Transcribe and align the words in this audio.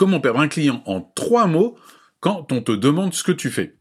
comment 0.00 0.18
perdre 0.18 0.40
un 0.40 0.48
client 0.48 0.82
en 0.86 1.02
trois 1.14 1.46
mots 1.46 1.76
quand 2.20 2.52
on 2.52 2.62
te 2.62 2.72
demande 2.72 3.12
ce 3.12 3.22
que 3.22 3.32
tu 3.32 3.50
fais. 3.50 3.74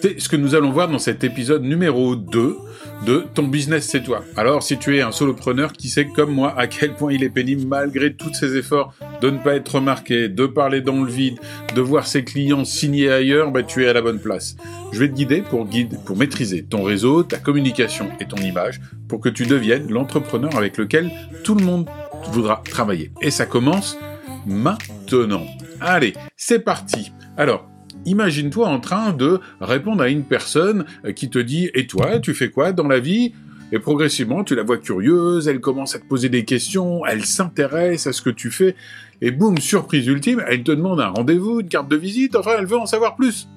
C'est 0.00 0.18
ce 0.18 0.26
que 0.26 0.36
nous 0.36 0.54
allons 0.54 0.70
voir 0.70 0.88
dans 0.88 0.98
cet 0.98 1.22
épisode 1.22 1.64
numéro 1.64 2.16
2 2.16 2.56
de 3.04 3.26
Ton 3.34 3.42
business 3.42 3.86
c'est 3.86 4.02
toi. 4.02 4.24
Alors 4.38 4.62
si 4.62 4.78
tu 4.78 4.96
es 4.96 5.02
un 5.02 5.12
solopreneur 5.12 5.74
qui 5.74 5.90
sait 5.90 6.06
comme 6.06 6.32
moi 6.32 6.58
à 6.58 6.66
quel 6.66 6.94
point 6.94 7.12
il 7.12 7.22
est 7.22 7.28
pénible 7.28 7.66
malgré 7.68 8.14
tous 8.14 8.32
ses 8.32 8.56
efforts 8.56 8.94
de 9.20 9.28
ne 9.28 9.36
pas 9.36 9.54
être 9.54 9.74
remarqué, 9.74 10.30
de 10.30 10.46
parler 10.46 10.80
dans 10.80 11.04
le 11.04 11.12
vide, 11.12 11.38
de 11.74 11.82
voir 11.82 12.06
ses 12.06 12.24
clients 12.24 12.64
signer 12.64 13.12
ailleurs, 13.12 13.50
bah, 13.50 13.62
tu 13.62 13.84
es 13.84 13.88
à 13.88 13.92
la 13.92 14.00
bonne 14.00 14.18
place. 14.18 14.56
Je 14.92 14.98
vais 14.98 15.08
te 15.08 15.14
guider 15.14 15.42
pour, 15.42 15.66
guide, 15.66 15.98
pour 16.06 16.16
maîtriser 16.16 16.64
ton 16.64 16.84
réseau, 16.84 17.22
ta 17.22 17.36
communication 17.36 18.08
et 18.18 18.24
ton 18.24 18.38
image 18.38 18.80
pour 19.08 19.20
que 19.20 19.28
tu 19.28 19.44
deviennes 19.44 19.90
l'entrepreneur 19.90 20.56
avec 20.56 20.78
lequel 20.78 21.10
tout 21.44 21.54
le 21.54 21.66
monde 21.66 21.86
voudra 22.30 22.62
travailler. 22.64 23.12
Et 23.20 23.30
ça 23.30 23.44
commence 23.44 23.98
maintenant. 24.46 25.46
Allez, 25.80 26.14
c'est 26.36 26.60
parti. 26.60 27.12
Alors, 27.36 27.68
imagine-toi 28.04 28.68
en 28.68 28.80
train 28.80 29.12
de 29.12 29.40
répondre 29.60 30.02
à 30.02 30.08
une 30.08 30.24
personne 30.24 30.84
euh, 31.04 31.12
qui 31.12 31.30
te 31.30 31.38
dit 31.38 31.70
Et 31.74 31.86
toi, 31.86 32.18
tu 32.18 32.34
fais 32.34 32.50
quoi 32.50 32.72
dans 32.72 32.88
la 32.88 33.00
vie? 33.00 33.32
Et 33.72 33.78
progressivement, 33.78 34.44
tu 34.44 34.54
la 34.54 34.64
vois 34.64 34.76
curieuse, 34.76 35.48
elle 35.48 35.60
commence 35.60 35.94
à 35.94 35.98
te 35.98 36.04
poser 36.04 36.28
des 36.28 36.44
questions, 36.44 37.06
elle 37.06 37.24
s'intéresse 37.24 38.06
à 38.06 38.12
ce 38.12 38.20
que 38.20 38.28
tu 38.28 38.50
fais, 38.50 38.76
et 39.22 39.30
boum, 39.30 39.56
surprise 39.56 40.06
ultime, 40.06 40.44
elle 40.46 40.62
te 40.62 40.72
demande 40.72 41.00
un 41.00 41.08
rendez-vous, 41.08 41.60
une 41.60 41.68
carte 41.68 41.88
de 41.88 41.96
visite, 41.96 42.36
enfin, 42.36 42.50
elle 42.58 42.66
veut 42.66 42.76
en 42.76 42.84
savoir 42.84 43.16
plus. 43.16 43.48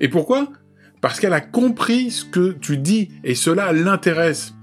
Et 0.00 0.08
pourquoi? 0.08 0.48
Parce 1.00 1.20
qu'elle 1.20 1.34
a 1.34 1.40
compris 1.40 2.10
ce 2.10 2.24
que 2.24 2.50
tu 2.50 2.78
dis, 2.78 3.10
et 3.22 3.36
cela 3.36 3.72
l'intéresse. 3.72 4.54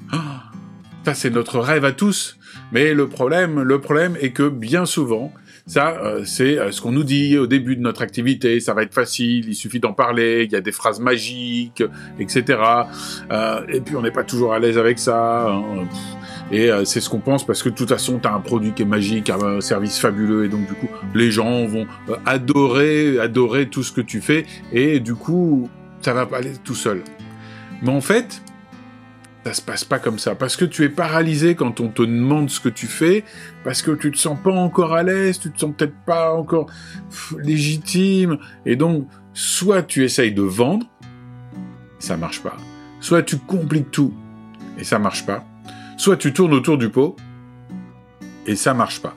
Ça, 1.05 1.13
c'est 1.13 1.29
notre 1.29 1.59
rêve 1.59 1.85
à 1.85 1.91
tous. 1.91 2.37
Mais 2.71 2.95
le 2.95 3.07
problème, 3.07 3.61
le 3.61 3.79
problème 3.79 4.17
est 4.19 4.31
que 4.31 4.49
bien 4.49 4.87
souvent, 4.87 5.31
ça, 5.67 5.99
euh, 6.03 6.23
c'est 6.25 6.57
euh, 6.57 6.71
ce 6.71 6.81
qu'on 6.81 6.91
nous 6.91 7.03
dit 7.03 7.37
au 7.37 7.45
début 7.45 7.75
de 7.75 7.81
notre 7.81 8.01
activité. 8.01 8.59
Ça 8.59 8.73
va 8.73 8.81
être 8.81 8.93
facile, 8.93 9.47
il 9.47 9.53
suffit 9.53 9.79
d'en 9.79 9.93
parler. 9.93 10.45
Il 10.45 10.51
y 10.51 10.55
a 10.55 10.61
des 10.61 10.71
phrases 10.71 10.99
magiques, 10.99 11.83
etc. 12.19 12.59
Euh, 13.31 13.61
et 13.69 13.81
puis 13.81 13.95
on 13.95 14.01
n'est 14.01 14.09
pas 14.09 14.23
toujours 14.23 14.53
à 14.53 14.57
l'aise 14.57 14.79
avec 14.79 14.97
ça. 14.97 15.47
Hein. 15.47 15.87
Et 16.51 16.69
c'est 16.85 17.01
ce 17.01 17.09
qu'on 17.09 17.19
pense 17.19 17.45
parce 17.45 17.63
que 17.63 17.69
de 17.69 17.75
toute 17.75 17.89
façon, 17.89 18.19
tu 18.19 18.27
as 18.27 18.33
un 18.33 18.39
produit 18.39 18.71
qui 18.71 18.83
est 18.83 18.85
magique, 18.85 19.31
un 19.31 19.61
service 19.61 19.99
fabuleux, 19.99 20.45
et 20.45 20.47
donc 20.47 20.67
du 20.67 20.73
coup, 20.73 20.87
les 21.15 21.31
gens 21.31 21.65
vont 21.65 21.87
adorer, 22.23 23.19
adorer 23.19 23.67
tout 23.67 23.81
ce 23.81 23.91
que 23.91 24.01
tu 24.01 24.21
fais, 24.21 24.45
et 24.71 24.99
du 24.99 25.15
coup, 25.15 25.67
ça 26.01 26.13
va 26.13 26.27
pas 26.27 26.37
aller 26.37 26.53
tout 26.63 26.75
seul. 26.75 27.01
Mais 27.81 27.89
en 27.89 27.99
fait, 27.99 28.43
ça 29.45 29.53
se 29.53 29.61
passe 29.61 29.83
pas 29.83 29.99
comme 29.99 30.17
ça. 30.17 30.33
Parce 30.33 30.55
que 30.55 30.65
tu 30.65 30.83
es 30.83 30.89
paralysé 30.89 31.53
quand 31.53 31.79
on 31.79 31.89
te 31.89 32.01
demande 32.01 32.49
ce 32.49 32.59
que 32.59 32.69
tu 32.69 32.87
fais, 32.87 33.23
parce 33.63 33.83
que 33.83 33.91
tu 33.91 34.09
te 34.09 34.17
sens 34.17 34.39
pas 34.43 34.51
encore 34.51 34.93
à 34.93 35.03
l'aise, 35.03 35.39
tu 35.39 35.51
te 35.51 35.59
sens 35.59 35.71
peut-être 35.77 35.93
pas 36.03 36.33
encore 36.33 36.65
légitime, 37.37 38.39
et 38.65 38.75
donc, 38.75 39.07
soit 39.33 39.83
tu 39.83 40.03
essayes 40.03 40.33
de 40.33 40.41
vendre, 40.41 40.87
ça 41.99 42.17
marche 42.17 42.41
pas. 42.41 42.57
Soit 42.99 43.21
tu 43.21 43.37
compliques 43.37 43.91
tout, 43.91 44.15
et 44.79 44.83
ça 44.83 44.97
marche 44.97 45.27
pas. 45.27 45.45
Soit 45.95 46.17
tu 46.17 46.33
tournes 46.33 46.53
autour 46.53 46.79
du 46.79 46.89
pot, 46.89 47.15
et 48.47 48.55
ça 48.55 48.73
marche 48.73 48.99
pas. 48.99 49.15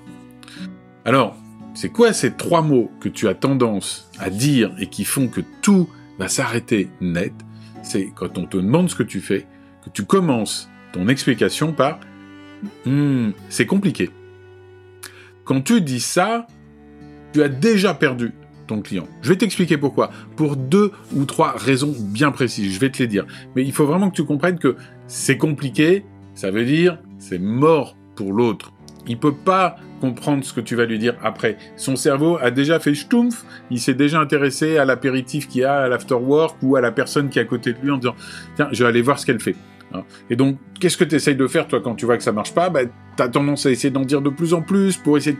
Alors, 1.07 1.39
c'est 1.73 1.89
quoi 1.89 2.13
ces 2.13 2.33
trois 2.33 2.61
mots 2.61 2.91
que 3.01 3.09
tu 3.09 3.29
as 3.29 3.35
tendance 3.35 4.11
à 4.19 4.29
dire 4.29 4.75
et 4.79 4.89
qui 4.89 5.05
font 5.05 5.29
que 5.29 5.41
tout 5.63 5.89
va 6.19 6.29
s'arrêter 6.29 6.91
net? 7.01 7.33
C'est 7.83 8.13
quand 8.15 8.37
on 8.37 8.45
te 8.45 8.59
demande 8.59 8.91
ce 8.91 8.95
que 8.95 9.03
tu 9.03 9.23
fais, 9.23 9.47
tu 9.92 10.05
commences 10.05 10.69
ton 10.92 11.08
explication 11.08 11.72
par 11.72 12.00
hmm, 12.86 13.31
c'est 13.48 13.67
compliqué. 13.67 14.11
Quand 15.45 15.61
tu 15.62 15.80
dis 15.80 16.00
ça, 16.00 16.47
tu 17.33 17.42
as 17.42 17.48
déjà 17.48 17.95
perdu 17.95 18.33
ton 18.67 18.83
client. 18.83 19.08
Je 19.22 19.30
vais 19.30 19.36
t'expliquer 19.36 19.78
pourquoi. 19.78 20.11
Pour 20.36 20.56
deux 20.56 20.92
ou 21.14 21.25
trois 21.25 21.55
raisons 21.56 21.95
bien 21.98 22.30
précises. 22.30 22.75
Je 22.75 22.78
vais 22.78 22.91
te 22.91 22.98
les 22.98 23.06
dire. 23.06 23.27
Mais 23.56 23.64
il 23.64 23.72
faut 23.72 23.86
vraiment 23.86 24.11
que 24.11 24.17
tu 24.17 24.25
comprennes 24.25 24.58
que 24.58 24.77
c'est 25.07 25.39
compliqué. 25.39 26.05
Ça 26.34 26.51
veut 26.51 26.64
dire 26.64 26.98
c'est 27.18 27.39
mort 27.39 27.96
pour 28.14 28.33
l'autre. 28.33 28.73
Il 29.07 29.18
peut 29.18 29.34
pas 29.34 29.77
comprendre 30.01 30.45
ce 30.45 30.52
que 30.52 30.61
tu 30.61 30.77
vas 30.77 30.84
lui 30.84 30.98
dire 30.98 31.17
après. 31.23 31.57
Son 31.77 31.96
cerveau 31.96 32.39
a 32.40 32.51
déjà 32.51 32.79
fait 32.79 32.95
schtoumpf, 32.95 33.45
il 33.70 33.80
s'est 33.80 33.95
déjà 33.95 34.20
intéressé 34.20 34.77
à 34.77 34.84
l'apéritif 34.84 35.48
qu'il 35.48 35.63
y 35.63 35.64
a 35.64 35.79
à 35.79 35.89
l'afterwork 35.89 36.57
ou 36.63 36.77
à 36.77 36.80
la 36.80 36.92
personne 36.92 37.29
qui 37.30 37.39
est 37.39 37.42
à 37.42 37.45
côté 37.45 37.73
de 37.73 37.79
lui 37.83 37.90
en 37.90 37.96
disant 37.96 38.14
tiens, 38.55 38.68
je 38.70 38.84
vais 38.84 38.89
aller 38.89 39.02
voir 39.02 39.18
ce 39.18 39.27
qu'elle 39.27 39.40
fait. 39.40 39.57
Hein. 39.95 40.03
Et 40.29 40.37
donc, 40.37 40.59
qu'est-ce 40.81 40.97
que 40.97 41.05
tu 41.05 41.15
essayes 41.15 41.37
de 41.37 41.47
faire, 41.47 41.67
toi, 41.67 41.81
quand 41.81 41.95
tu 41.95 42.05
vois 42.05 42.17
que 42.17 42.23
ça 42.23 42.33
marche 42.33 42.53
pas? 42.53 42.69
Bah, 42.69 42.81
Tu 43.17 43.23
as 43.23 43.29
tendance 43.29 43.67
à 43.67 43.71
essayer 43.71 43.91
d'en 43.91 44.03
dire 44.03 44.21
de 44.21 44.31
plus 44.31 44.55
en 44.55 44.63
plus 44.63 44.97
pour 44.97 45.17
essayer 45.17 45.37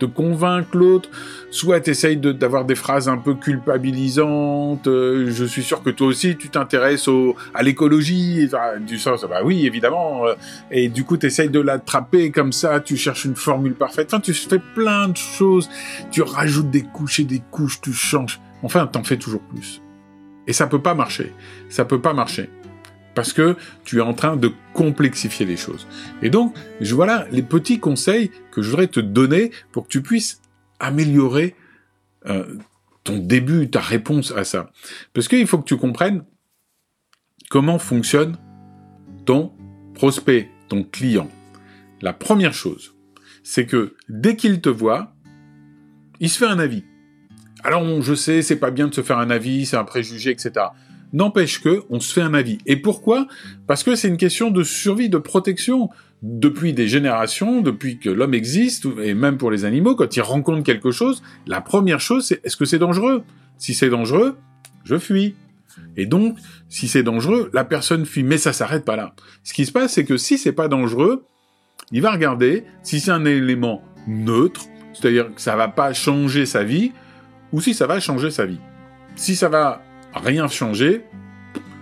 de, 0.00 0.06
convaincre 0.06 0.76
l'autre. 0.76 1.10
Soit 1.50 1.80
tu 1.80 1.90
essayes 1.90 2.16
d'avoir 2.16 2.64
des 2.64 2.74
phrases 2.74 3.08
un 3.08 3.18
peu 3.18 3.34
culpabilisantes. 3.34 4.86
Euh, 4.86 5.30
je 5.30 5.44
suis 5.44 5.62
sûr 5.62 5.82
que 5.82 5.90
toi 5.90 6.06
aussi, 6.06 6.36
tu 6.36 6.48
t'intéresses 6.48 7.08
à 7.54 7.62
l'écologie. 7.62 8.48
du 8.86 8.98
sens, 8.98 9.24
bah 9.28 9.40
oui, 9.44 9.66
évidemment. 9.66 10.26
Euh, 10.26 10.34
et 10.70 10.88
du 10.88 11.04
coup, 11.04 11.16
tu 11.16 11.26
essayes 11.26 11.50
de 11.50 11.60
l'attraper 11.60 12.30
comme 12.30 12.52
ça. 12.52 12.80
Tu 12.80 12.96
cherches 12.96 13.24
une 13.24 13.36
formule 13.36 13.74
parfaite. 13.74 14.08
Enfin, 14.12 14.20
tu 14.20 14.32
fais 14.32 14.60
plein 14.74 15.08
de 15.08 15.16
choses. 15.16 15.68
Tu 16.10 16.22
rajoutes 16.22 16.70
des 16.70 16.82
couches 16.82 17.20
et 17.20 17.24
des 17.24 17.42
couches. 17.50 17.80
Tu 17.80 17.92
changes. 17.92 18.40
Enfin, 18.62 18.86
t'en 18.86 19.04
fais 19.04 19.16
toujours 19.16 19.42
plus. 19.42 19.82
Et 20.46 20.52
ça 20.52 20.66
peut 20.66 20.80
pas 20.80 20.94
marcher. 20.94 21.32
Ça 21.68 21.84
peut 21.84 22.00
pas 22.00 22.12
marcher 22.12 22.48
parce 23.16 23.32
que 23.32 23.56
tu 23.84 23.98
es 23.98 24.02
en 24.02 24.12
train 24.12 24.36
de 24.36 24.52
complexifier 24.74 25.46
les 25.46 25.56
choses. 25.56 25.88
Et 26.22 26.28
donc, 26.28 26.54
voilà 26.82 27.26
les 27.32 27.42
petits 27.42 27.80
conseils 27.80 28.30
que 28.52 28.60
je 28.60 28.70
voudrais 28.70 28.88
te 28.88 29.00
donner 29.00 29.50
pour 29.72 29.84
que 29.84 29.88
tu 29.88 30.02
puisses 30.02 30.42
améliorer 30.78 31.56
euh, 32.26 32.44
ton 33.04 33.16
début, 33.16 33.70
ta 33.70 33.80
réponse 33.80 34.32
à 34.32 34.44
ça. 34.44 34.70
Parce 35.14 35.28
qu'il 35.28 35.46
faut 35.46 35.58
que 35.58 35.64
tu 35.64 35.78
comprennes 35.78 36.24
comment 37.48 37.78
fonctionne 37.78 38.36
ton 39.24 39.52
prospect, 39.94 40.50
ton 40.68 40.84
client. 40.84 41.30
La 42.02 42.12
première 42.12 42.52
chose, 42.52 42.94
c'est 43.42 43.64
que 43.64 43.96
dès 44.10 44.36
qu'il 44.36 44.60
te 44.60 44.68
voit, 44.68 45.14
il 46.20 46.28
se 46.28 46.36
fait 46.36 46.46
un 46.46 46.58
avis. 46.58 46.84
Alors, 47.64 48.02
je 48.02 48.14
sais, 48.14 48.42
c'est 48.42 48.56
pas 48.56 48.70
bien 48.70 48.88
de 48.88 48.94
se 48.94 49.02
faire 49.02 49.18
un 49.18 49.30
avis, 49.30 49.64
c'est 49.64 49.78
un 49.78 49.84
préjugé, 49.84 50.30
etc. 50.30 50.66
N'empêche 51.12 51.62
que, 51.62 51.82
on 51.90 52.00
se 52.00 52.12
fait 52.12 52.22
un 52.22 52.34
avis. 52.34 52.58
Et 52.66 52.76
pourquoi? 52.76 53.26
Parce 53.66 53.82
que 53.82 53.94
c'est 53.94 54.08
une 54.08 54.16
question 54.16 54.50
de 54.50 54.62
survie, 54.62 55.08
de 55.08 55.18
protection. 55.18 55.88
Depuis 56.22 56.72
des 56.72 56.88
générations, 56.88 57.60
depuis 57.60 57.98
que 57.98 58.08
l'homme 58.08 58.34
existe, 58.34 58.86
et 59.02 59.14
même 59.14 59.36
pour 59.36 59.50
les 59.50 59.64
animaux, 59.64 59.94
quand 59.94 60.16
ils 60.16 60.22
rencontrent 60.22 60.62
quelque 60.62 60.90
chose, 60.90 61.22
la 61.46 61.60
première 61.60 62.00
chose, 62.00 62.26
c'est 62.26 62.44
est-ce 62.44 62.56
que 62.56 62.64
c'est 62.64 62.78
dangereux? 62.78 63.22
Si 63.58 63.74
c'est 63.74 63.90
dangereux, 63.90 64.36
je 64.84 64.98
fuis. 64.98 65.36
Et 65.96 66.06
donc, 66.06 66.38
si 66.68 66.88
c'est 66.88 67.02
dangereux, 67.02 67.50
la 67.52 67.64
personne 67.64 68.06
fuit. 68.06 68.22
Mais 68.22 68.38
ça 68.38 68.52
s'arrête 68.52 68.84
pas 68.84 68.96
là. 68.96 69.14
Ce 69.44 69.52
qui 69.52 69.66
se 69.66 69.72
passe, 69.72 69.92
c'est 69.92 70.04
que 70.04 70.16
si 70.16 70.38
c'est 70.38 70.52
pas 70.52 70.68
dangereux, 70.68 71.24
il 71.92 72.02
va 72.02 72.10
regarder 72.10 72.64
si 72.82 72.98
c'est 72.98 73.10
un 73.10 73.24
élément 73.24 73.82
neutre, 74.08 74.62
c'est-à-dire 74.94 75.34
que 75.34 75.40
ça 75.40 75.54
va 75.56 75.68
pas 75.68 75.92
changer 75.92 76.46
sa 76.46 76.64
vie, 76.64 76.92
ou 77.52 77.60
si 77.60 77.74
ça 77.74 77.86
va 77.86 78.00
changer 78.00 78.30
sa 78.30 78.46
vie. 78.46 78.58
Si 79.14 79.36
ça 79.36 79.48
va 79.48 79.82
rien 80.16 80.48
changé, 80.48 81.04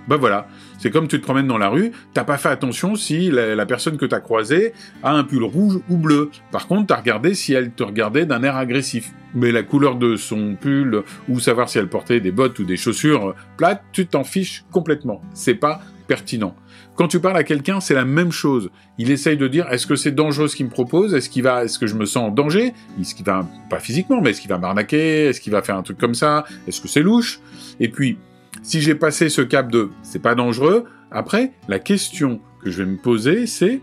ben 0.06 0.16
voilà, 0.16 0.48
c'est 0.78 0.90
comme 0.90 1.08
tu 1.08 1.18
te 1.18 1.24
promènes 1.24 1.46
dans 1.46 1.56
la 1.56 1.68
rue, 1.68 1.92
t'as 2.12 2.24
pas 2.24 2.36
fait 2.36 2.50
attention 2.50 2.94
si 2.94 3.30
la, 3.30 3.64
personne 3.64 3.96
que 3.96 4.04
t'as 4.04 4.20
croisée 4.20 4.74
a 5.02 5.12
un 5.12 5.24
pull 5.24 5.42
rouge 5.42 5.78
ou 5.88 5.96
bleu. 5.96 6.30
Par 6.50 6.66
contre, 6.66 6.88
t'as 6.88 6.96
regardé 6.96 7.32
si 7.34 7.54
elle 7.54 7.70
te 7.70 7.82
regardait 7.82 8.26
d'un 8.26 8.42
air 8.42 8.56
agressif. 8.56 9.12
Mais 9.34 9.50
la 9.50 9.62
couleur 9.62 9.96
de 9.96 10.16
son 10.16 10.56
pull, 10.60 11.02
ou 11.28 11.40
savoir 11.40 11.70
si 11.70 11.78
elle 11.78 11.88
portait 11.88 12.20
des 12.20 12.32
bottes 12.32 12.58
ou 12.58 12.64
des 12.64 12.76
chaussures 12.76 13.34
plates, 13.56 13.82
tu 13.92 14.06
t'en 14.06 14.24
fiches 14.24 14.64
complètement. 14.70 15.22
C'est 15.32 15.54
pas 15.54 15.80
pertinent. 16.06 16.54
Quand 16.96 17.08
tu 17.08 17.18
parles 17.18 17.36
à 17.36 17.44
quelqu'un, 17.44 17.80
c'est 17.80 17.94
la 17.94 18.04
même 18.04 18.30
chose. 18.30 18.70
Il 18.98 19.10
essaye 19.10 19.36
de 19.36 19.48
dire 19.48 19.66
est-ce 19.70 19.86
que 19.86 19.96
c'est 19.96 20.12
dangereux 20.12 20.48
ce 20.48 20.56
qu'il 20.56 20.66
me 20.66 20.70
propose? 20.70 21.14
Est-ce 21.14 21.28
qu'il 21.28 21.42
va, 21.42 21.64
est-ce 21.64 21.78
que 21.78 21.86
je 21.86 21.94
me 21.94 22.04
sens 22.04 22.28
en 22.28 22.30
danger? 22.30 22.72
Est-ce 23.00 23.14
qu'il 23.14 23.24
va 23.24 23.48
pas 23.68 23.80
physiquement, 23.80 24.20
mais 24.20 24.30
est-ce 24.30 24.40
qu'il 24.40 24.50
va 24.50 24.58
m'arnaquer? 24.58 25.26
Est-ce 25.26 25.40
qu'il 25.40 25.52
va 25.52 25.62
faire 25.62 25.76
un 25.76 25.82
truc 25.82 25.98
comme 25.98 26.14
ça? 26.14 26.44
Est-ce 26.68 26.80
que 26.80 26.88
c'est 26.88 27.02
louche? 27.02 27.40
Et 27.80 27.88
puis, 27.88 28.18
si 28.62 28.80
j'ai 28.80 28.94
passé 28.94 29.28
ce 29.28 29.42
cap 29.42 29.70
de 29.70 29.90
c'est 30.02 30.22
pas 30.22 30.34
dangereux, 30.34 30.84
après 31.10 31.52
la 31.68 31.78
question 31.78 32.40
que 32.62 32.70
je 32.70 32.82
vais 32.82 32.90
me 32.90 32.96
poser, 32.96 33.46
c'est 33.46 33.80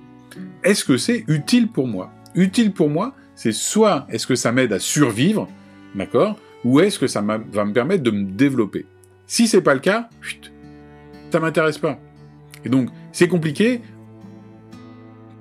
est-ce 0.64 0.86
que 0.86 0.98
c'est 0.98 1.26
utile 1.28 1.68
pour 1.68 1.88
moi? 1.88 2.12
Utile 2.36 2.72
pour 2.72 2.90
moi, 2.90 3.14
c'est 3.36 3.52
soit 3.52 4.08
est-ce 4.10 4.26
que 4.26 4.36
ça 4.36 4.52
m'aide 4.52 4.72
à 4.72 4.80
survivre, 4.80 5.50
d'accord? 5.96 6.38
Ou 6.64 6.80
est-ce 6.80 6.98
que 6.98 7.08
ça 7.08 7.22
va 7.22 7.66
me 7.66 7.74
permettre 7.74 8.04
de 8.04 8.12
me 8.12 8.24
développer? 8.24 8.86
Si 9.28 9.48
c'est 9.48 9.62
pas 9.62 9.74
le 9.74 9.80
cas, 9.80 10.10
ça 11.32 11.40
m'intéresse 11.40 11.78
pas. 11.78 12.00
Et 12.66 12.70
donc, 12.70 12.90
c'est 13.12 13.28
compliqué. 13.28 13.82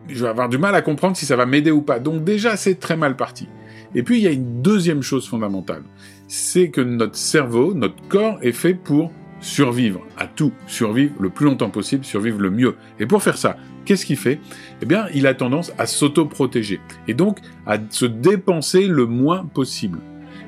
Je 0.09 0.25
vais 0.25 0.31
avoir 0.31 0.49
du 0.49 0.59
mal 0.59 0.75
à 0.75 0.83
comprendre 0.83 1.17
si 1.17 1.27
ça 1.27 1.37
va 1.37 1.47
m'aider 1.47 1.71
ou 1.71 1.83
pas. 1.83 1.99
Donc 1.99 2.25
déjà, 2.25 2.57
c'est 2.57 2.77
très 2.77 2.97
mal 2.97 3.17
parti. 3.17 3.49
Et 3.95 4.03
puis, 4.03 4.19
il 4.19 4.23
y 4.23 4.29
a 4.29 4.33
une 4.33 4.63
deuxième 4.63 5.03
chose 5.03 5.29
fondamentale. 5.29 5.83
C'est 6.29 6.71
que 6.71 6.81
notre 6.81 7.17
cerveau, 7.17 7.75
notre 7.75 8.01
corps 8.09 8.39
est 8.43 8.53
fait 8.53 8.75
pour 8.75 9.13
survivre 9.41 10.01
à 10.17 10.27
tout, 10.27 10.53
survivre 10.67 11.15
le 11.19 11.31
plus 11.31 11.47
longtemps 11.47 11.71
possible, 11.71 12.05
survivre 12.05 12.39
le 12.41 12.51
mieux. 12.51 12.77
Et 12.99 13.07
pour 13.07 13.23
faire 13.23 13.39
ça, 13.39 13.57
qu'est-ce 13.85 14.07
qu'il 14.07 14.17
fait? 14.17 14.39
Eh 14.83 14.87
bien, 14.87 15.07
il 15.15 15.27
a 15.27 15.35
tendance 15.35 15.73
à 15.79 15.87
s'auto-protéger 15.87 16.81
et 17.09 17.15
donc 17.15 17.39
à 17.67 17.79
se 17.89 18.07
dépenser 18.07 18.87
le 18.87 19.07
moins 19.07 19.45
possible. 19.45 19.99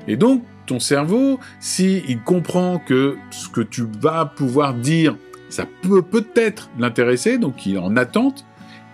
Et 0.08 0.16
donc, 0.16 0.44
ton 0.66 0.78
cerveau, 0.78 1.40
s'il 1.58 2.08
il 2.08 2.20
comprend 2.20 2.78
que 2.78 3.16
ce 3.30 3.48
que 3.48 3.60
tu 3.60 3.86
vas 4.00 4.26
pouvoir 4.26 4.74
dire, 4.74 5.16
ça 5.52 5.66
peut 5.82 6.02
peut-être 6.02 6.70
l'intéresser, 6.78 7.38
donc 7.38 7.66
il 7.66 7.74
est 7.74 7.78
en 7.78 7.96
attente, 7.96 8.44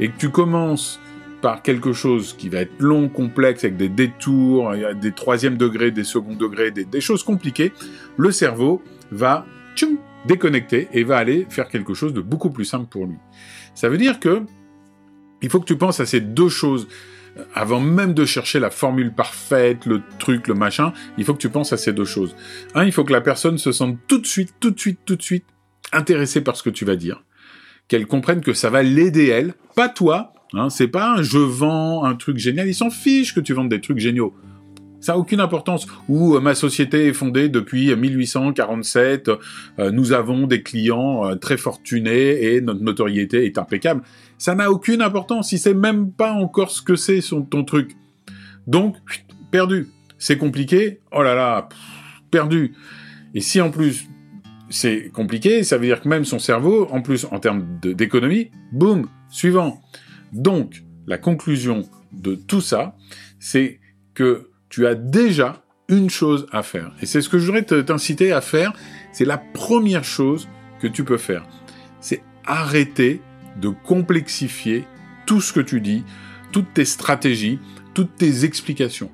et 0.01 0.11
que 0.11 0.19
tu 0.19 0.31
commences 0.31 1.01
par 1.41 1.63
quelque 1.63 1.93
chose 1.93 2.35
qui 2.37 2.49
va 2.49 2.59
être 2.59 2.81
long, 2.81 3.09
complexe, 3.09 3.63
avec 3.65 3.77
des 3.77 3.89
détours, 3.89 4.73
des 5.01 5.13
troisième 5.13 5.57
degrés, 5.57 5.93
des 5.93 6.05
second 6.05 6.35
degrés, 6.35 6.73
des, 6.73 7.01
choses 7.01 7.23
compliquées, 7.23 7.73
le 8.17 8.33
cerveau 8.33 8.83
va 9.13 9.47
tchoum, 9.77 9.99
déconnecter 10.27 10.89
et 10.93 11.05
va 11.05 11.17
aller 11.17 11.47
faire 11.49 11.69
quelque 11.69 11.95
chose 11.95 12.13
de 12.13 12.21
beaucoup 12.21 12.51
plus 12.51 12.65
simple 12.65 12.87
pour 12.87 13.07
lui. 13.07 13.17
Ça 13.75 13.89
veut 13.89 13.99
dire 13.99 14.19
que 14.19 14.43
il 15.41 15.51
faut 15.51 15.61
que 15.61 15.67
tu 15.67 15.77
penses 15.77 16.01
à 16.01 16.07
ces 16.07 16.21
deux 16.21 16.49
choses 16.49 16.89
avant 17.55 17.79
même 17.79 18.15
de 18.15 18.25
chercher 18.25 18.59
la 18.59 18.71
formule 18.71 19.15
parfaite, 19.15 19.87
le 19.87 20.03
truc, 20.19 20.49
le 20.49 20.55
machin, 20.55 20.93
il 21.19 21.25
faut 21.25 21.35
que 21.35 21.39
tu 21.39 21.51
penses 21.51 21.73
à 21.73 21.77
ces 21.77 21.93
deux 21.93 22.05
choses. 22.05 22.35
Un, 22.75 22.85
il 22.85 22.91
faut 22.91 23.05
que 23.05 23.13
la 23.13 23.21
personne 23.21 23.59
se 23.59 23.71
sente 23.71 23.97
tout 24.09 24.19
de 24.19 24.27
suite, 24.27 24.55
tout 24.59 24.73
de 24.73 24.81
suite, 24.81 24.99
tout 25.05 25.15
de 25.15 25.23
suite 25.23 25.45
intéressée 25.93 26.43
par 26.43 26.57
ce 26.57 26.63
que 26.63 26.71
tu 26.71 26.85
vas 26.85 26.97
dire. 26.97 27.25
Qu'elle 27.89 28.07
comprenne 28.07 28.41
que 28.41 28.53
ça 28.53 28.71
va 28.71 28.83
l'aider 28.83 29.29
elle, 29.29 29.55
pas 29.75 29.89
toi. 29.89 30.33
Hein, 30.55 30.71
c'est 30.71 30.89
pas 30.89 31.15
un 31.15 31.23
je 31.23 31.39
vends 31.39 32.05
un 32.05 32.15
truc 32.15 32.39
génial, 32.39 32.69
il 32.69 32.75
s'en 32.75 32.91
fiche 32.91 33.35
que 33.35 33.41
tu 33.41 33.53
vendes 33.53 33.69
des 33.69 33.81
trucs 33.81 33.99
géniaux. 33.99 34.35
Ça 35.01 35.13
n'a 35.13 35.19
aucune 35.19 35.41
importance. 35.41 35.87
Ou 36.09 36.35
euh, 36.35 36.41
ma 36.41 36.55
société 36.55 37.07
est 37.07 37.13
fondée 37.13 37.49
depuis 37.49 37.95
1847, 37.95 39.31
euh, 39.79 39.91
nous 39.91 40.13
avons 40.13 40.47
des 40.47 40.63
clients 40.63 41.25
euh, 41.25 41.35
très 41.37 41.57
fortunés 41.57 42.45
et 42.45 42.61
notre 42.61 42.83
notoriété 42.83 43.45
est 43.45 43.59
impeccable. 43.59 44.03
Ça 44.39 44.55
n'a 44.55 44.71
aucune 44.71 45.03
importance. 45.03 45.51
Si 45.51 45.59
c'est 45.59 45.75
même 45.75 46.11
pas 46.11 46.33
encore 46.33 46.71
ce 46.71 46.83
que 46.83 46.97
c'est 46.97 47.21
ton 47.51 47.65
truc. 47.65 47.97
Donc, 48.67 48.97
perdu. 49.51 49.89
C'est 50.19 50.37
compliqué. 50.37 51.01
Oh 51.13 51.23
là 51.23 51.35
là, 51.35 51.69
perdu. 52.31 52.75
Et 53.35 53.41
si 53.41 53.61
en 53.61 53.71
plus 53.71 54.09
c'est 54.71 55.11
compliqué, 55.13 55.65
ça 55.65 55.79
veut 55.79 55.87
dire 55.87 56.01
que 56.01 56.09
même 56.09 56.25
son 56.25 56.39
cerveau, 56.39 56.89
en 56.91 57.03
plus 57.03 57.27
en 57.31 57.39
termes 57.39 57.67
d'économie, 57.83 58.51
boum, 58.73 59.09
suivant. 59.29 59.81
Donc, 60.33 60.85
la 61.07 61.19
conclusion 61.19 61.89
de 62.13 62.35
tout 62.35 62.61
ça, 62.61 62.97
c'est 63.39 63.81
que 64.15 64.51
tu 64.69 64.87
as 64.87 64.95
déjà 64.95 65.63
une 65.89 66.11
chose 66.11 66.47
à 66.53 66.63
faire. 66.63 66.93
Et 67.01 67.07
c'est 67.07 67.23
ce 67.23 67.29
que 67.29 67.39
je 67.39 67.47
voudrais 67.47 67.65
t'inciter 67.65 68.33
à 68.33 68.41
faire. 68.41 68.73
C'est 69.13 69.25
la 69.25 69.39
première 69.39 70.05
chose 70.05 70.49
que 70.81 70.87
tu 70.87 71.05
peux 71.05 71.17
faire. 71.17 71.47
C'est 72.01 72.23
arrêter 72.45 73.23
de 73.61 73.69
complexifier 73.69 74.85
tout 75.27 75.41
ce 75.41 75.53
que 75.53 75.61
tu 75.61 75.81
dis, 75.81 76.05
toutes 76.53 76.73
tes 76.75 76.85
stratégies, 76.85 77.59
toutes 77.95 78.17
tes 78.17 78.45
explications. 78.45 79.11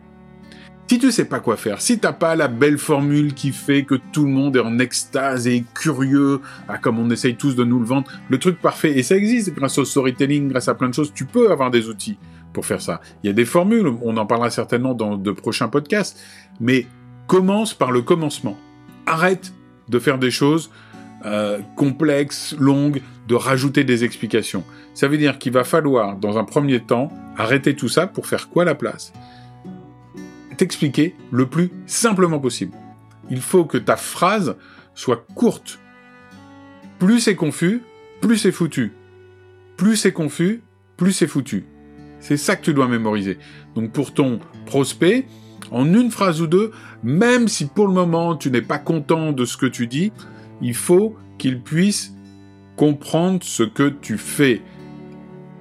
Si 0.86 0.98
tu 0.98 1.10
sais 1.10 1.24
pas 1.24 1.40
quoi 1.40 1.56
faire, 1.56 1.80
si 1.80 1.98
t'as 1.98 2.12
pas 2.12 2.36
la 2.36 2.46
belle 2.46 2.76
formule 2.76 3.32
qui 3.32 3.52
fait 3.52 3.84
que 3.84 3.94
tout 4.12 4.26
le 4.26 4.30
monde 4.30 4.56
est 4.56 4.60
en 4.60 4.78
extase 4.78 5.46
et 5.46 5.64
curieux, 5.74 6.40
ah, 6.68 6.76
comme 6.76 6.98
on 6.98 7.10
essaye 7.10 7.36
tous 7.36 7.56
de 7.56 7.64
nous 7.64 7.78
le 7.78 7.86
vendre, 7.86 8.10
le 8.28 8.38
truc 8.38 8.60
parfait, 8.60 8.98
et 8.98 9.02
ça 9.02 9.16
existe 9.16 9.54
grâce 9.54 9.78
au 9.78 9.86
storytelling, 9.86 10.48
grâce 10.50 10.68
à 10.68 10.74
plein 10.74 10.90
de 10.90 10.94
choses, 10.94 11.12
tu 11.14 11.24
peux 11.24 11.50
avoir 11.50 11.70
des 11.70 11.88
outils 11.88 12.18
pour 12.52 12.66
faire 12.66 12.82
ça. 12.82 13.00
Il 13.22 13.28
y 13.28 13.30
a 13.30 13.32
des 13.32 13.46
formules, 13.46 13.92
on 14.02 14.16
en 14.18 14.26
parlera 14.26 14.50
certainement 14.50 14.94
dans 14.94 15.16
de 15.16 15.30
prochains 15.32 15.68
podcasts, 15.68 16.20
mais 16.60 16.86
commence 17.26 17.72
par 17.72 17.90
le 17.90 18.02
commencement. 18.02 18.58
Arrête 19.06 19.54
de 19.88 19.98
faire 19.98 20.18
des 20.18 20.30
choses 20.30 20.70
euh, 21.24 21.60
complexes, 21.76 22.54
longues, 22.58 23.00
de 23.26 23.34
rajouter 23.34 23.84
des 23.84 24.04
explications. 24.04 24.64
Ça 24.92 25.08
veut 25.08 25.16
dire 25.16 25.38
qu'il 25.38 25.52
va 25.52 25.64
falloir, 25.64 26.16
dans 26.16 26.36
un 26.36 26.44
premier 26.44 26.80
temps, 26.80 27.10
arrêter 27.38 27.74
tout 27.74 27.88
ça 27.88 28.06
pour 28.06 28.26
faire 28.26 28.50
quoi 28.50 28.66
la 28.66 28.74
place? 28.74 29.14
T'expliquer 30.54 31.14
le 31.30 31.46
plus 31.46 31.70
simplement 31.86 32.38
possible. 32.38 32.76
Il 33.30 33.40
faut 33.40 33.64
que 33.64 33.78
ta 33.78 33.96
phrase 33.96 34.56
soit 34.94 35.26
courte. 35.34 35.78
Plus 36.98 37.20
c'est 37.20 37.36
confus, 37.36 37.82
plus 38.20 38.38
c'est 38.38 38.52
foutu. 38.52 38.92
Plus 39.76 39.96
c'est 39.96 40.12
confus, 40.12 40.62
plus 40.96 41.12
c'est 41.12 41.26
foutu. 41.26 41.64
C'est 42.20 42.36
ça 42.36 42.56
que 42.56 42.64
tu 42.64 42.74
dois 42.74 42.88
mémoriser. 42.88 43.38
Donc 43.74 43.92
pour 43.92 44.14
ton 44.14 44.40
prospect, 44.66 45.26
en 45.70 45.92
une 45.92 46.10
phrase 46.10 46.40
ou 46.40 46.46
deux, 46.46 46.70
même 47.02 47.48
si 47.48 47.66
pour 47.66 47.86
le 47.86 47.92
moment 47.92 48.36
tu 48.36 48.50
n'es 48.50 48.62
pas 48.62 48.78
content 48.78 49.32
de 49.32 49.44
ce 49.44 49.56
que 49.56 49.66
tu 49.66 49.86
dis, 49.86 50.12
il 50.62 50.74
faut 50.74 51.16
qu'il 51.38 51.60
puisse 51.60 52.14
comprendre 52.76 53.40
ce 53.42 53.62
que 53.62 53.88
tu 53.88 54.18
fais 54.18 54.62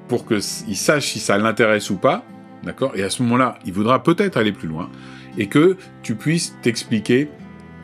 pour 0.08 0.26
qu'il 0.26 0.42
sache 0.42 1.14
si 1.14 1.20
ça 1.20 1.38
l'intéresse 1.38 1.90
ou 1.90 1.96
pas, 1.96 2.24
D'accord? 2.64 2.94
Et 2.96 3.04
à 3.04 3.10
ce 3.10 3.22
moment-là, 3.24 3.60
il 3.66 3.74
voudra 3.74 4.04
peut-être 4.04 4.38
aller 4.38 4.52
plus 4.52 4.68
loin 4.68 4.90
et 5.38 5.48
que 5.48 5.78
tu 6.02 6.16
puisses 6.16 6.56
t'expliquer 6.62 7.28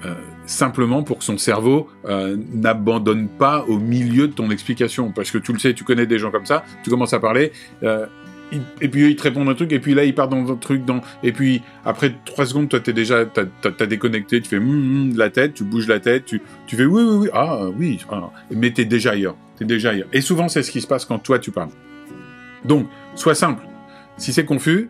euh, 0.05 0.13
simplement 0.45 1.03
pour 1.03 1.19
que 1.19 1.23
son 1.23 1.37
cerveau 1.37 1.89
euh, 2.05 2.37
n'abandonne 2.53 3.27
pas 3.27 3.65
au 3.67 3.77
milieu 3.77 4.27
de 4.27 4.33
ton 4.33 4.49
explication. 4.51 5.11
Parce 5.11 5.31
que 5.31 5.37
tu 5.37 5.53
le 5.53 5.59
sais, 5.59 5.73
tu 5.73 5.83
connais 5.83 6.05
des 6.05 6.17
gens 6.17 6.31
comme 6.31 6.45
ça, 6.45 6.63
tu 6.83 6.89
commences 6.89 7.13
à 7.13 7.19
parler, 7.19 7.51
euh, 7.83 8.05
et 8.81 8.87
puis 8.87 9.11
ils 9.11 9.15
te 9.15 9.23
répondent 9.23 9.49
un 9.49 9.53
truc, 9.53 9.71
et 9.73 9.79
puis 9.79 9.93
là, 9.93 10.03
ils 10.05 10.15
partent 10.15 10.31
dans 10.31 10.51
un 10.51 10.55
truc, 10.55 10.83
dans... 10.85 11.01
et 11.21 11.31
puis 11.31 11.61
après 11.85 12.15
trois 12.25 12.47
secondes, 12.47 12.67
toi, 12.69 12.79
t'es 12.79 12.93
déjà, 12.93 13.25
t'as, 13.25 13.85
déconnecté, 13.85 14.41
tu 14.41 14.49
fais 14.49 14.59
mm, 14.59 15.17
la 15.17 15.29
tête, 15.29 15.53
tu 15.53 15.63
bouges 15.63 15.87
la 15.87 15.99
tête, 15.99 16.25
tu, 16.25 16.41
tu 16.65 16.75
fais 16.75 16.85
oui, 16.85 17.03
oui, 17.03 17.17
oui, 17.17 17.29
ah, 17.33 17.67
oui, 17.77 17.99
ah. 18.09 18.31
mais 18.49 18.71
t'es 18.71 18.85
déjà 18.85 19.11
ailleurs, 19.11 19.35
t'es 19.57 19.65
déjà 19.65 19.91
ailleurs. 19.91 20.07
Et 20.13 20.21
souvent, 20.21 20.47
c'est 20.47 20.63
ce 20.63 20.71
qui 20.71 20.81
se 20.81 20.87
passe 20.87 21.05
quand 21.05 21.19
toi, 21.19 21.37
tu 21.37 21.51
parles. 21.51 21.69
Donc, 22.65 22.87
sois 23.15 23.35
simple, 23.35 23.63
si 24.19 24.33
c'est 24.33 24.45
confus, 24.45 24.89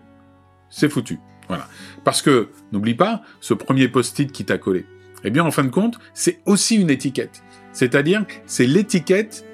c'est 0.70 0.90
foutu. 0.90 1.20
Voilà. 1.48 1.68
Parce 2.04 2.22
que, 2.22 2.50
n'oublie 2.72 2.96
pas, 2.96 3.22
ce 3.40 3.54
premier 3.54 3.88
post-it 3.88 4.32
qui 4.32 4.46
t'a 4.46 4.58
collé, 4.58 4.86
eh 5.24 5.30
bien, 5.30 5.44
en 5.44 5.52
fin 5.52 5.64
de 5.64 5.70
compte, 5.70 6.00
c'est 6.14 6.42
aussi 6.46 6.76
une 6.76 6.90
étiquette. 6.90 7.44
C'est-à-dire, 7.72 8.26
c'est 8.46 8.66
l'étiquette 8.66 9.46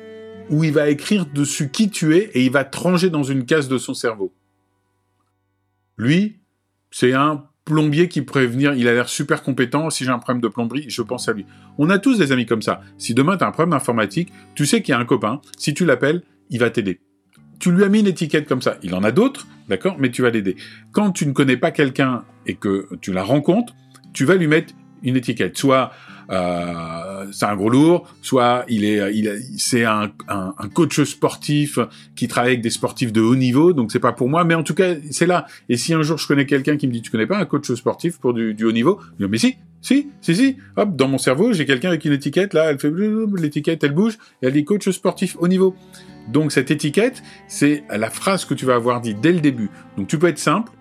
où 0.50 0.63
il 0.63 0.72
va 0.72 0.89
écrire 0.89 1.25
dessus 1.25 1.69
qui 1.69 1.89
tu 1.89 2.16
es 2.16 2.30
et 2.33 2.45
il 2.45 2.51
va 2.51 2.63
te 2.63 2.77
ranger 2.77 3.10
dans 3.10 3.24
une 3.24 3.45
case 3.45 3.68
de 3.68 3.77
son 3.77 3.94
cerveau. 3.94 4.33
Lui, 5.98 6.39
c'est 6.92 7.13
un 7.13 7.45
plombier 7.63 8.10
qui 8.10 8.21
pourrait 8.21 8.45
venir, 8.45 8.74
il 8.75 8.88
a 8.88 8.94
l'air 8.94 9.10
super 9.10 9.42
compétent, 9.42 9.89
si 9.89 10.06
j'ai 10.06 10.12
un 10.12 10.19
problème 10.19 10.42
de 10.42 10.48
plomberie, 10.48 10.86
je 10.88 11.01
pense 11.01 11.28
à 11.28 11.33
lui. 11.33 11.45
On 11.80 11.89
a 11.89 11.98
tous 11.98 12.19
des 12.19 12.31
amis 12.31 12.45
comme 12.45 12.62
ça. 12.62 12.81
Si 12.98 13.16
demain 13.16 13.38
tu 13.38 13.44
as 13.44 13.48
un 13.48 13.51
problème 13.51 13.74
informatique, 13.74 14.31
tu 14.54 14.68
sais 14.68 14.83
qu'il 14.83 14.92
y 14.92 14.95
a 14.95 15.00
un 15.00 15.06
copain, 15.06 15.42
si 15.57 15.74
tu 15.74 15.83
l'appelles, 15.83 16.21
il 16.51 16.60
va 16.60 16.69
t'aider 16.69 17.01
tu 17.65 17.71
lui 17.71 17.83
as 17.83 17.89
mis 17.89 18.01
une 18.01 18.06
étiquette 18.06 18.47
comme 18.47 18.62
ça. 18.62 18.77
Il 18.83 18.94
en 18.94 19.03
a 19.03 19.12
d'autres, 19.12 19.47
d'accord, 19.69 19.95
mais 19.97 20.12
tu 20.12 20.21
vas 20.21 20.29
l'aider. 20.29 20.56
Quand 20.91 21.09
tu 21.09 21.25
ne 21.25 21.31
connais 21.31 21.57
pas 21.57 21.71
quelqu'un 21.71 22.23
et 22.45 22.53
que 22.53 22.88
tu 23.01 23.12
la 23.12 23.23
rencontres, 23.23 23.73
tu 24.13 24.23
vas 24.23 24.35
lui 24.35 24.45
mettre 24.45 24.75
une 25.01 25.18
étiquette. 25.18 25.57
Soit 25.57 25.92
euh, 26.31 27.25
c'est 27.31 27.45
un 27.45 27.55
gros 27.55 27.69
lourd, 27.69 28.07
soit 28.21 28.65
il 28.67 28.83
est, 28.83 29.13
il 29.15 29.41
c'est 29.57 29.83
un, 29.83 30.11
coach 30.73 31.01
sportif 31.03 31.79
qui 32.15 32.27
travaille 32.27 32.51
avec 32.51 32.61
des 32.61 32.69
sportifs 32.69 33.13
de 33.13 33.21
haut 33.21 33.35
niveau, 33.35 33.73
donc 33.73 33.91
c'est 33.91 33.99
pas 33.99 34.13
pour 34.13 34.29
moi, 34.29 34.44
mais 34.44 34.55
en 34.55 34.63
tout 34.63 34.73
cas 34.73 34.95
c'est 35.11 35.27
là. 35.27 35.45
Et 35.69 35.77
si 35.77 35.94
un 35.94 36.01
jour 36.01 36.17
je 36.17 36.27
connais 36.27 36.45
quelqu'un 36.45 36.77
qui 36.77 36.87
me 36.87 36.91
dit 36.91 37.01
tu 37.01 37.11
connais 37.11 37.27
pas 37.27 37.37
un 37.37 37.45
coach 37.45 37.71
sportif 37.73 38.19
pour 38.19 38.33
du, 38.33 38.55
haut 38.63 38.71
niveau, 38.71 38.99
je 39.19 39.25
dis 39.25 39.31
mais 39.31 39.37
si, 39.37 39.55
si, 39.81 40.09
si, 40.21 40.35
si. 40.35 40.57
Hop, 40.77 40.95
dans 40.95 41.07
mon 41.07 41.17
cerveau 41.17 41.53
j'ai 41.53 41.65
quelqu'un 41.65 41.89
avec 41.89 42.05
une 42.05 42.13
étiquette 42.13 42.53
là, 42.53 42.71
elle 42.71 42.79
fait 42.79 42.91
l'étiquette, 43.37 43.83
elle 43.83 43.94
bouge, 43.94 44.17
elle 44.41 44.53
dit 44.53 44.65
coach 44.65 44.89
sportif 44.89 45.35
haut 45.39 45.47
niveau. 45.47 45.75
Donc 46.27 46.51
cette 46.51 46.71
étiquette, 46.71 47.21
c'est 47.47 47.83
la 47.89 48.09
phrase 48.09 48.45
que 48.45 48.53
tu 48.53 48.65
vas 48.65 48.75
avoir 48.75 49.01
dit 49.01 49.13
dès 49.13 49.31
le 49.31 49.39
début. 49.39 49.69
Donc 49.97 50.07
tu 50.07 50.17
peux 50.17 50.27
être 50.27 50.39
simple, 50.39 50.71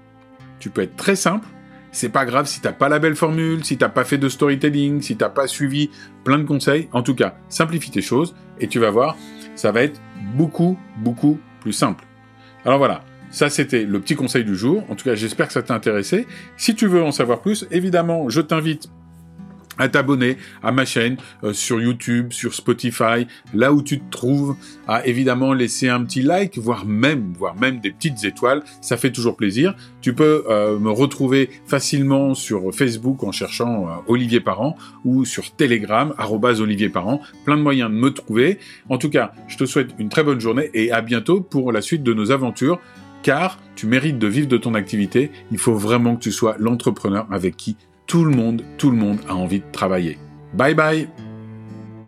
tu 0.58 0.70
peux 0.70 0.82
être 0.82 0.96
très 0.96 1.16
simple. 1.16 1.46
C'est 1.94 2.08
pas 2.08 2.24
grave 2.24 2.46
si 2.46 2.60
t'as 2.60 2.72
pas 2.72 2.88
la 2.88 2.98
belle 2.98 3.14
formule, 3.14 3.64
si 3.64 3.78
t'as 3.78 3.88
pas 3.88 4.02
fait 4.02 4.18
de 4.18 4.28
storytelling, 4.28 5.00
si 5.00 5.16
t'as 5.16 5.28
pas 5.28 5.46
suivi 5.46 5.90
plein 6.24 6.38
de 6.38 6.42
conseils. 6.42 6.88
En 6.92 7.04
tout 7.04 7.14
cas, 7.14 7.36
simplifie 7.48 7.92
tes 7.92 8.02
choses 8.02 8.34
et 8.58 8.66
tu 8.66 8.80
vas 8.80 8.90
voir, 8.90 9.16
ça 9.54 9.70
va 9.70 9.84
être 9.84 10.00
beaucoup, 10.34 10.76
beaucoup 10.98 11.38
plus 11.60 11.72
simple. 11.72 12.04
Alors 12.64 12.78
voilà. 12.78 13.04
Ça, 13.30 13.48
c'était 13.48 13.84
le 13.84 14.00
petit 14.00 14.16
conseil 14.16 14.44
du 14.44 14.56
jour. 14.56 14.82
En 14.90 14.96
tout 14.96 15.04
cas, 15.04 15.14
j'espère 15.14 15.46
que 15.46 15.52
ça 15.52 15.62
t'a 15.62 15.74
intéressé. 15.74 16.26
Si 16.56 16.74
tu 16.74 16.88
veux 16.88 17.02
en 17.02 17.12
savoir 17.12 17.40
plus, 17.40 17.64
évidemment, 17.70 18.28
je 18.28 18.40
t'invite 18.40 18.90
à 19.78 19.88
t'abonner 19.88 20.36
à 20.62 20.72
ma 20.72 20.84
chaîne 20.84 21.16
euh, 21.42 21.52
sur 21.52 21.80
YouTube, 21.80 22.32
sur 22.32 22.54
Spotify, 22.54 23.26
là 23.52 23.72
où 23.72 23.82
tu 23.82 24.00
te 24.00 24.10
trouves, 24.10 24.56
à 24.86 25.06
évidemment 25.06 25.52
laisser 25.52 25.88
un 25.88 26.04
petit 26.04 26.22
like, 26.22 26.58
voire 26.58 26.86
même, 26.86 27.32
voire 27.38 27.56
même 27.56 27.80
des 27.80 27.90
petites 27.90 28.24
étoiles, 28.24 28.62
ça 28.80 28.96
fait 28.96 29.10
toujours 29.10 29.36
plaisir. 29.36 29.74
Tu 30.00 30.14
peux 30.14 30.44
euh, 30.48 30.78
me 30.78 30.90
retrouver 30.90 31.50
facilement 31.66 32.34
sur 32.34 32.74
Facebook 32.74 33.22
en 33.24 33.32
cherchant 33.32 33.88
euh, 33.88 33.90
Olivier 34.06 34.40
Parent 34.40 34.76
ou 35.04 35.24
sur 35.24 35.54
Telegram 35.54 36.12
Olivier 36.18 36.88
Parent, 36.88 37.20
plein 37.44 37.56
de 37.56 37.62
moyens 37.62 37.90
de 37.90 37.96
me 37.96 38.10
trouver. 38.10 38.58
En 38.88 38.98
tout 38.98 39.10
cas, 39.10 39.32
je 39.48 39.56
te 39.56 39.64
souhaite 39.64 39.90
une 39.98 40.08
très 40.08 40.22
bonne 40.22 40.40
journée 40.40 40.70
et 40.74 40.92
à 40.92 41.00
bientôt 41.00 41.40
pour 41.40 41.72
la 41.72 41.80
suite 41.80 42.02
de 42.02 42.14
nos 42.14 42.30
aventures. 42.30 42.80
Car 43.22 43.58
tu 43.74 43.86
mérites 43.86 44.18
de 44.18 44.26
vivre 44.26 44.48
de 44.48 44.58
ton 44.58 44.74
activité, 44.74 45.30
il 45.50 45.56
faut 45.56 45.74
vraiment 45.74 46.14
que 46.16 46.22
tu 46.22 46.32
sois 46.32 46.56
l'entrepreneur 46.58 47.26
avec 47.30 47.56
qui 47.56 47.76
tout 48.14 48.24
le 48.24 48.30
monde, 48.30 48.62
tout 48.78 48.92
le 48.92 48.96
monde 48.96 49.18
a 49.28 49.34
envie 49.34 49.58
de 49.58 49.64
travailler. 49.72 50.16
Bye 50.52 50.72
bye 50.72 51.08